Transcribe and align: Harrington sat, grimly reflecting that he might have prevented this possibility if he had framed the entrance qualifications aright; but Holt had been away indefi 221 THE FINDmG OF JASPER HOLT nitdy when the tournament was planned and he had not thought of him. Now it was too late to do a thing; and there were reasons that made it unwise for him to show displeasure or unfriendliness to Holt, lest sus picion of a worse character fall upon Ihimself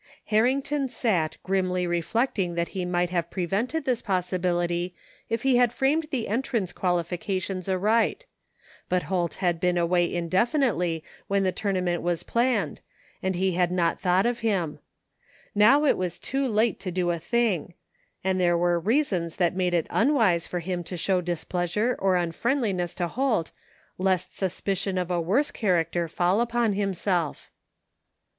Harrington 0.33 0.87
sat, 0.87 1.37
grimly 1.43 1.85
reflecting 1.85 2.55
that 2.55 2.69
he 2.69 2.85
might 2.85 3.11
have 3.11 3.29
prevented 3.29 3.85
this 3.85 4.01
possibility 4.01 4.95
if 5.29 5.43
he 5.43 5.57
had 5.57 5.71
framed 5.71 6.07
the 6.09 6.27
entrance 6.27 6.73
qualifications 6.73 7.69
aright; 7.69 8.25
but 8.89 9.03
Holt 9.03 9.35
had 9.35 9.59
been 9.59 9.77
away 9.77 10.09
indefi 10.09 10.31
221 10.31 10.31
THE 10.31 10.37
FINDmG 10.39 10.47
OF 10.47 10.53
JASPER 10.57 10.57
HOLT 10.57 10.87
nitdy 10.87 11.03
when 11.27 11.43
the 11.43 11.51
tournament 11.51 12.01
was 12.01 12.23
planned 12.23 12.81
and 13.21 13.35
he 13.35 13.51
had 13.51 13.71
not 13.71 13.99
thought 13.99 14.25
of 14.25 14.39
him. 14.39 14.79
Now 15.53 15.85
it 15.85 15.97
was 15.99 16.17
too 16.17 16.47
late 16.47 16.79
to 16.79 16.89
do 16.89 17.11
a 17.11 17.19
thing; 17.19 17.75
and 18.23 18.39
there 18.41 18.57
were 18.57 18.79
reasons 18.79 19.35
that 19.35 19.55
made 19.55 19.75
it 19.75 19.85
unwise 19.91 20.47
for 20.47 20.61
him 20.61 20.83
to 20.85 20.97
show 20.97 21.21
displeasure 21.21 21.95
or 21.99 22.15
unfriendliness 22.15 22.95
to 22.95 23.07
Holt, 23.07 23.51
lest 23.99 24.35
sus 24.35 24.61
picion 24.61 24.99
of 24.99 25.11
a 25.11 25.21
worse 25.21 25.51
character 25.51 26.07
fall 26.07 26.41
upon 26.41 26.73
Ihimself 26.73 27.49